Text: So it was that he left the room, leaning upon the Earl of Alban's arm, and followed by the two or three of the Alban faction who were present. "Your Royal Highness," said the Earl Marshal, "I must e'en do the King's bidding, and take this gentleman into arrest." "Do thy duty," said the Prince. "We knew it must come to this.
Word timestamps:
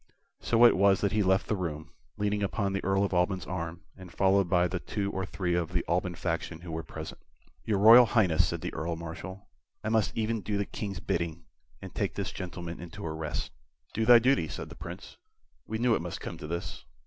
So 0.39 0.65
it 0.65 0.75
was 0.75 1.01
that 1.01 1.11
he 1.11 1.21
left 1.21 1.45
the 1.45 1.55
room, 1.55 1.91
leaning 2.17 2.41
upon 2.41 2.73
the 2.73 2.83
Earl 2.83 3.03
of 3.03 3.13
Alban's 3.13 3.45
arm, 3.45 3.83
and 3.95 4.11
followed 4.11 4.49
by 4.49 4.67
the 4.67 4.79
two 4.79 5.11
or 5.11 5.27
three 5.27 5.53
of 5.53 5.73
the 5.73 5.85
Alban 5.87 6.15
faction 6.15 6.61
who 6.61 6.71
were 6.71 6.81
present. 6.81 7.21
"Your 7.65 7.77
Royal 7.77 8.07
Highness," 8.07 8.47
said 8.47 8.61
the 8.61 8.73
Earl 8.73 8.95
Marshal, 8.95 9.47
"I 9.83 9.89
must 9.89 10.17
e'en 10.17 10.41
do 10.41 10.57
the 10.57 10.65
King's 10.65 10.99
bidding, 11.01 11.45
and 11.83 11.93
take 11.93 12.15
this 12.15 12.31
gentleman 12.31 12.79
into 12.79 13.05
arrest." 13.05 13.51
"Do 13.93 14.03
thy 14.07 14.17
duty," 14.17 14.47
said 14.47 14.69
the 14.69 14.75
Prince. 14.75 15.17
"We 15.67 15.77
knew 15.77 15.93
it 15.93 16.01
must 16.01 16.19
come 16.19 16.39
to 16.39 16.47
this. 16.47 16.83